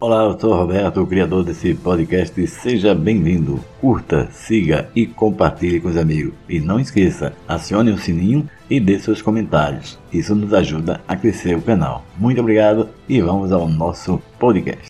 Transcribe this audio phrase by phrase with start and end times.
[0.00, 2.46] Olá, eu sou Roberto, o criador desse podcast.
[2.46, 3.58] Seja bem-vindo.
[3.80, 6.34] Curta, siga e compartilhe com os amigos.
[6.48, 9.98] E não esqueça, acione o sininho e dê seus comentários.
[10.12, 12.04] Isso nos ajuda a crescer o canal.
[12.16, 14.86] Muito obrigado e vamos ao nosso podcast.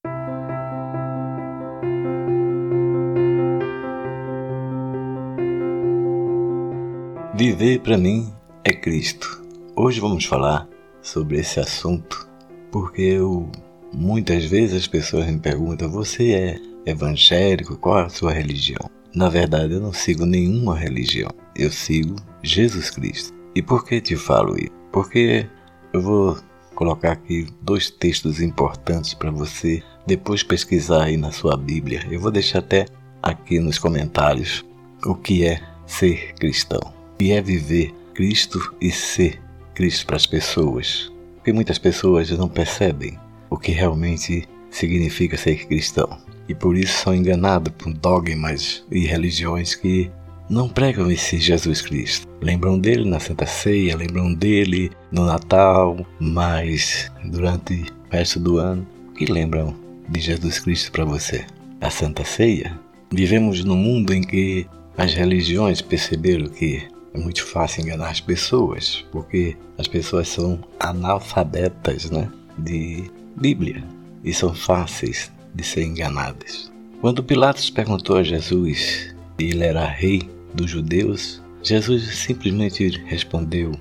[7.35, 8.31] Viver para mim
[8.63, 9.43] é Cristo.
[9.75, 10.69] Hoje vamos falar
[11.01, 12.29] sobre esse assunto
[12.71, 13.51] porque eu
[13.93, 17.77] Muitas vezes as pessoas me perguntam: você é evangélico?
[17.77, 18.91] Qual é a sua religião?
[19.15, 21.31] Na verdade, eu não sigo nenhuma religião.
[21.57, 23.35] Eu sigo Jesus Cristo.
[23.55, 24.73] E por que te falo isso?
[24.93, 25.47] Porque
[25.93, 26.39] eu vou
[26.75, 32.07] colocar aqui dois textos importantes para você depois pesquisar aí na sua Bíblia.
[32.11, 32.87] Eu vou deixar até
[33.23, 34.65] aqui nos comentários
[35.05, 36.81] o que é ser cristão.
[37.19, 39.41] Que é viver Cristo e ser
[39.75, 41.11] Cristo para as pessoas.
[41.37, 43.19] Porque muitas pessoas não percebem
[43.51, 46.09] o que realmente significa ser cristão.
[46.49, 50.11] E por isso são enganados por dogmas e religiões que
[50.49, 52.27] não pregam esse Jesus Cristo.
[52.41, 58.87] Lembram dele na Santa Ceia, lembram dele no Natal, mas durante o resto do ano,
[59.11, 59.77] o que lembram
[60.09, 61.45] de Jesus Cristo para você?
[61.81, 62.79] A Santa Ceia?
[63.13, 69.05] Vivemos num mundo em que as religiões perceberam que é muito fácil enganar as pessoas,
[69.13, 72.31] porque as pessoas são analfabetas, né?
[72.59, 73.85] De Bíblia
[74.25, 76.73] e são fáceis de ser enganadas.
[77.01, 83.73] Quando Pilatos perguntou a Jesus se ele era rei dos judeus, Jesus simplesmente respondeu: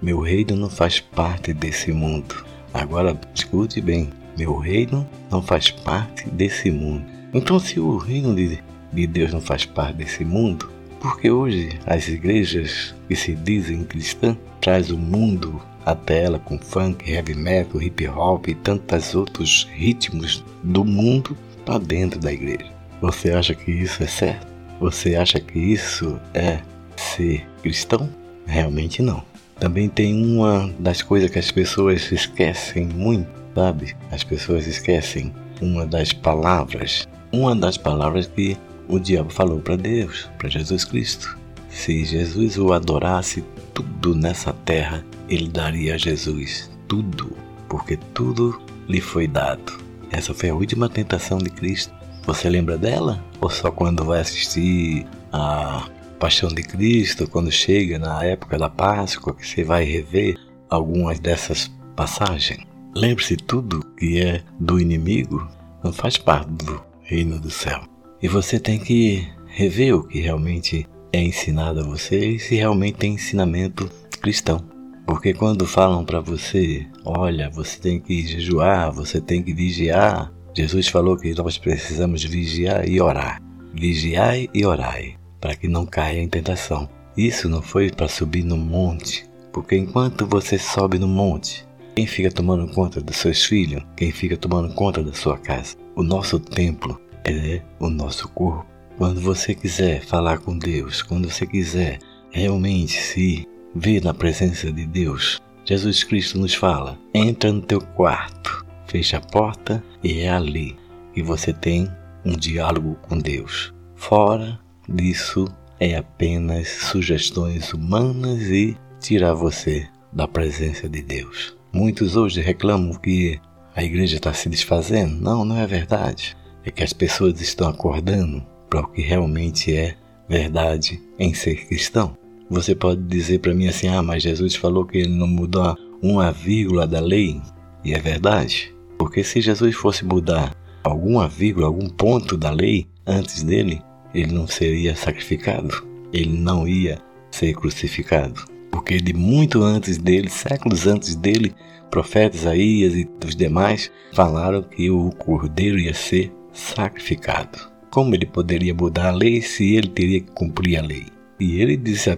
[0.00, 2.34] Meu reino não faz parte desse mundo.
[2.72, 7.04] Agora escute bem: Meu reino não faz parte desse mundo.
[7.34, 8.58] Então, se o reino de,
[8.90, 14.36] de Deus não faz parte desse mundo, porque hoje as igrejas que se dizem cristãs
[14.60, 20.44] traz o mundo a tela com funk, heavy metal, hip hop e tantos outros ritmos
[20.62, 22.70] do mundo para dentro da igreja.
[23.00, 24.46] Você acha que isso é certo?
[24.80, 26.60] Você acha que isso é
[26.96, 28.08] ser cristão?
[28.46, 29.22] Realmente não.
[29.58, 33.94] Também tem uma das coisas que as pessoas esquecem muito, sabe?
[34.10, 38.56] As pessoas esquecem uma das palavras, uma das palavras que
[38.88, 41.38] o diabo falou para Deus, para Jesus Cristo.
[41.70, 45.04] Se Jesus o adorasse tudo nessa terra,
[45.34, 47.34] ele daria a Jesus tudo,
[47.68, 49.72] porque tudo lhe foi dado.
[50.10, 51.92] Essa foi a última tentação de Cristo.
[52.26, 53.24] Você lembra dela?
[53.40, 55.88] Ou só quando vai assistir a
[56.20, 60.38] Paixão de Cristo, quando chega na época da Páscoa, que você vai rever
[60.68, 62.64] algumas dessas passagens?
[62.94, 65.48] Lembre-se, tudo que é do inimigo
[65.82, 67.80] não faz parte do reino do céu.
[68.20, 72.98] E você tem que rever o que realmente é ensinado a você e se realmente
[72.98, 73.90] tem ensinamento
[74.20, 74.71] cristão.
[75.06, 80.88] Porque quando falam para você, olha, você tem que jejuar, você tem que vigiar, Jesus
[80.88, 83.40] falou que nós precisamos vigiar e orar.
[83.74, 86.88] Vigiai e orai, para que não caia em tentação.
[87.16, 92.30] Isso não foi para subir no monte, porque enquanto você sobe no monte, quem fica
[92.30, 95.76] tomando conta dos seus filhos, quem fica tomando conta da sua casa?
[95.94, 98.66] O nosso templo é o nosso corpo.
[98.96, 101.98] Quando você quiser falar com Deus, quando você quiser
[102.30, 108.64] realmente se ver na presença de Deus, Jesus Cristo nos fala: entra no teu quarto,
[108.86, 110.76] fecha a porta e é ali
[111.14, 111.88] que você tem
[112.24, 113.72] um diálogo com Deus.
[113.96, 115.46] Fora disso
[115.78, 121.56] é apenas sugestões humanas e tirar você da presença de Deus.
[121.72, 123.40] Muitos hoje reclamam que
[123.74, 125.20] a igreja está se desfazendo.
[125.20, 126.36] Não, não é verdade.
[126.64, 129.96] É que as pessoas estão acordando para o que realmente é
[130.28, 132.16] verdade em ser cristão.
[132.52, 136.30] Você pode dizer para mim assim: ah, mas Jesus falou que ele não mudou uma
[136.30, 137.40] vírgula da lei.
[137.82, 138.74] E é verdade.
[138.98, 140.54] Porque se Jesus fosse mudar
[140.84, 143.80] alguma vírgula, algum ponto da lei antes dele,
[144.14, 145.82] ele não seria sacrificado.
[146.12, 146.98] Ele não ia
[147.30, 148.44] ser crucificado.
[148.70, 151.54] Porque de muito antes dele, séculos antes dele,
[151.90, 157.58] profetas Isaías e os demais falaram que o cordeiro ia ser sacrificado.
[157.90, 161.06] Como ele poderia mudar a lei se ele teria que cumprir a lei?
[161.42, 162.08] E ele disse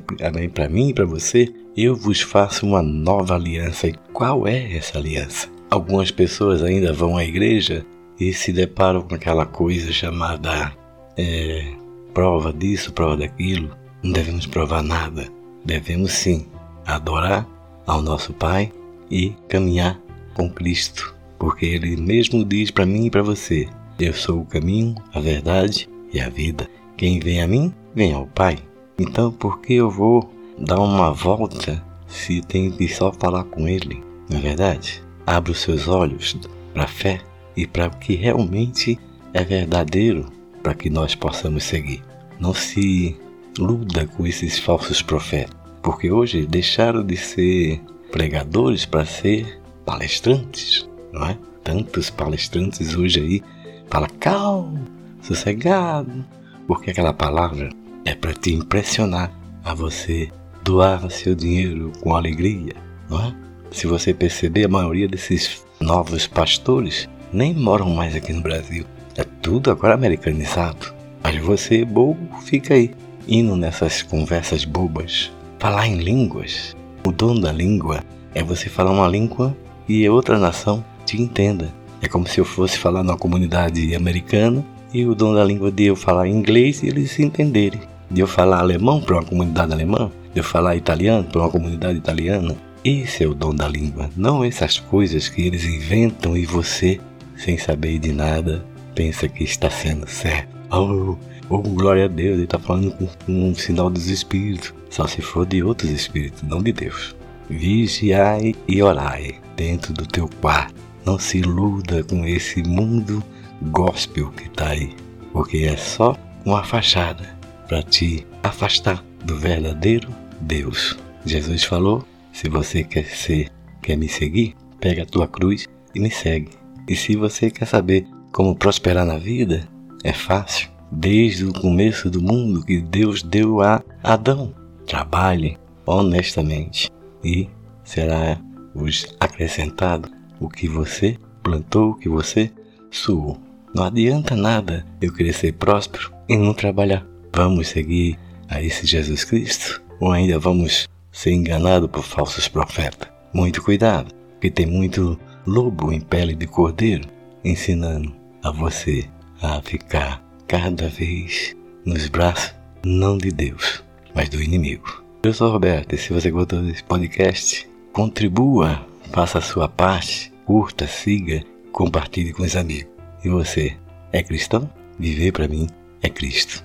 [0.53, 3.87] para mim e para você: Eu vos faço uma nova aliança.
[3.87, 5.49] E qual é essa aliança?
[5.71, 7.87] Algumas pessoas ainda vão à igreja
[8.21, 10.73] e se deparam com aquela coisa chamada
[11.17, 11.73] é,
[12.13, 13.75] prova disso, prova daquilo.
[14.03, 15.27] Não devemos provar nada.
[15.65, 16.45] Devemos sim
[16.85, 17.49] adorar
[17.87, 18.71] ao nosso Pai
[19.11, 19.99] e caminhar
[20.35, 23.67] com Cristo, porque Ele mesmo diz para mim e para você:
[23.99, 26.69] eu sou o caminho, a verdade e a vida.
[26.95, 28.59] Quem vem a mim, vem ao Pai.
[28.99, 34.03] Então, por que eu vou dar uma volta se tem que só falar com Ele?
[34.31, 35.03] Não é verdade?
[35.27, 36.37] Abra os seus olhos
[36.73, 37.21] para a fé
[37.57, 38.99] e para o que realmente
[39.33, 40.27] é verdadeiro
[40.63, 42.03] para que nós possamos seguir.
[42.39, 43.17] Não se
[43.59, 47.81] luda com esses falsos profetas, porque hoje deixaram de ser
[48.11, 51.39] pregadores para ser palestrantes, não é?
[51.63, 53.43] Tantos palestrantes hoje aí
[53.91, 54.85] fala calmo,
[55.23, 56.25] sossegado,
[56.67, 57.71] porque aquela palavra
[58.05, 59.33] é para te impressionar
[59.65, 60.29] a você
[60.63, 62.75] doar seu dinheiro com alegria,
[63.09, 63.35] não é?
[63.71, 68.85] Se você perceber, a maioria desses novos pastores nem moram mais aqui no Brasil.
[69.17, 70.95] É tudo agora americanizado.
[71.23, 72.95] Mas você, bobo, fica aí,
[73.27, 75.33] indo nessas conversas bobas.
[75.59, 76.77] Falar em línguas.
[77.05, 78.01] O dom da língua
[78.35, 79.57] é você falar uma língua
[79.89, 81.73] e outra nação te entenda.
[82.01, 85.85] É como se eu fosse falar numa comunidade americana e o dom da língua de
[85.85, 87.81] eu falar inglês e eles se entenderem.
[88.15, 91.99] De eu falar alemão para uma comunidade alemã, de eu falar italiano para uma comunidade
[91.99, 92.55] italiana.
[92.85, 97.01] Esse é o dom da língua, não essas coisas que eles inventam e você,
[97.37, 98.65] sem saber de nada,
[98.95, 100.49] pensa que está sendo certo.
[100.71, 101.17] Oh,
[101.51, 104.73] oh glória a Deus, ele está falando com, um sinal dos espíritos.
[104.91, 107.17] Só se for de outros espíritos, não de Deus.
[107.51, 110.81] Vigiai e orai dentro do teu quarto.
[111.05, 113.25] Não se iluda com esse mundo
[113.61, 114.95] gospel que está aí,
[115.33, 117.34] porque é só uma fachada
[117.67, 120.09] para te afastar do verdadeiro
[120.41, 120.97] Deus.
[121.25, 123.51] Jesus falou: se você quer ser,
[123.83, 126.51] quer me seguir, pega a tua cruz e me segue.
[126.89, 129.67] E se você quer saber como prosperar na vida,
[130.03, 130.69] é fácil.
[130.91, 134.55] Desde o começo do mundo que Deus deu a Adão,
[134.87, 135.57] trabalhe
[135.87, 136.91] honestamente
[137.25, 137.49] e
[137.83, 138.39] será
[138.75, 142.51] vos acrescentado o que você plantou, o que você
[142.91, 143.39] suou.
[143.75, 147.14] Não adianta nada eu querer ser próspero e não trabalhar.
[147.35, 148.17] Vamos seguir
[148.49, 153.09] a esse Jesus Cristo ou ainda vamos ser enganados por falsos profetas?
[153.33, 157.09] Muito cuidado, que tem muito lobo em pele de cordeiro
[157.45, 159.05] ensinando a você
[159.43, 162.55] a ficar cada vez nos braços
[162.87, 163.83] não de Deus,
[164.15, 165.03] mas do inimigo.
[165.25, 170.87] Eu sou Roberto e se você gostou desse podcast, contribua, faça a sua parte, curta,
[170.87, 171.43] siga,
[171.73, 172.93] compartilhe com os amigos.
[173.25, 173.77] E você
[174.13, 174.71] é cristão?
[175.01, 175.67] Viver para mim
[176.01, 176.65] é Cristo.